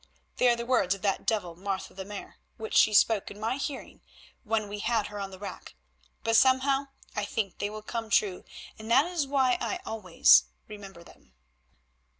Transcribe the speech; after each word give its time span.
"They 0.37 0.47
are 0.49 0.55
the 0.55 0.65
words 0.65 0.95
of 0.95 1.03
that 1.03 1.27
devil, 1.27 1.55
Martha 1.55 1.93
the 1.93 2.05
Mare, 2.05 2.37
which 2.57 2.73
she 2.73 2.91
spoke 2.91 3.29
in 3.29 3.39
my 3.39 3.57
hearing 3.57 4.01
when 4.43 4.67
we 4.67 4.79
had 4.79 5.05
her 5.09 5.19
on 5.19 5.29
the 5.29 5.37
rack, 5.37 5.75
but 6.23 6.35
somehow 6.35 6.87
I 7.15 7.23
think 7.23 7.51
that 7.51 7.59
they 7.59 7.69
will 7.69 7.83
come 7.83 8.09
true, 8.09 8.43
and 8.79 8.89
that 8.89 9.05
is 9.05 9.27
why 9.27 9.59
I 9.61 9.79
always 9.85 10.45
remember 10.67 11.03
them." 11.03 11.35